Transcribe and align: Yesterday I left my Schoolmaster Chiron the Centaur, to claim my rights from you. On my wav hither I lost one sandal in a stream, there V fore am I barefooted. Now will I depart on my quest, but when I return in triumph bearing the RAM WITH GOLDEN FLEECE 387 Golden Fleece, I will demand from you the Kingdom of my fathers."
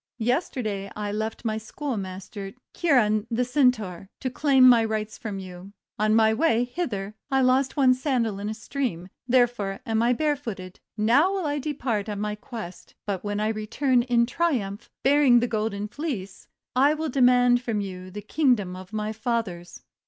Yesterday 0.17 0.91
I 0.95 1.11
left 1.11 1.45
my 1.45 1.59
Schoolmaster 1.59 2.53
Chiron 2.73 3.27
the 3.29 3.45
Centaur, 3.45 4.09
to 4.19 4.31
claim 4.31 4.67
my 4.67 4.83
rights 4.83 5.15
from 5.19 5.37
you. 5.37 5.73
On 5.99 6.15
my 6.15 6.33
wav 6.33 6.67
hither 6.69 7.13
I 7.29 7.41
lost 7.41 7.77
one 7.77 7.93
sandal 7.93 8.39
in 8.39 8.49
a 8.49 8.55
stream, 8.55 9.09
there 9.27 9.45
V 9.45 9.53
fore 9.53 9.79
am 9.85 10.01
I 10.01 10.13
barefooted. 10.13 10.79
Now 10.97 11.31
will 11.31 11.45
I 11.45 11.59
depart 11.59 12.09
on 12.09 12.19
my 12.19 12.33
quest, 12.33 12.95
but 13.05 13.23
when 13.23 13.39
I 13.39 13.49
return 13.49 14.01
in 14.01 14.25
triumph 14.25 14.89
bearing 15.03 15.33
the 15.35 15.41
RAM 15.45 15.49
WITH 15.49 15.49
GOLDEN 15.51 15.87
FLEECE 15.89 16.47
387 16.75 16.79
Golden 16.79 16.95
Fleece, 16.95 16.95
I 16.95 16.95
will 16.95 17.09
demand 17.09 17.61
from 17.61 17.79
you 17.81 18.09
the 18.09 18.23
Kingdom 18.23 18.75
of 18.75 18.91
my 18.91 19.13
fathers." 19.13 19.83